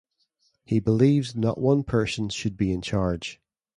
[0.65, 3.39] He believes not one person should be in charge.